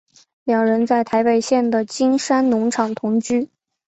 [0.45, 3.47] 两人在台北县的金山农场同居。